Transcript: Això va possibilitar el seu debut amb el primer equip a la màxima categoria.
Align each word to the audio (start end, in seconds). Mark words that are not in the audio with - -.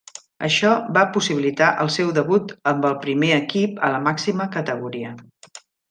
Això 0.45 0.69
va 0.97 1.03
possibilitar 1.17 1.67
el 1.85 1.91
seu 1.97 2.09
debut 2.17 2.55
amb 2.73 2.87
el 2.91 2.97
primer 3.07 3.33
equip 3.39 3.79
a 3.89 3.93
la 3.97 4.01
màxima 4.11 4.53
categoria. 4.59 5.15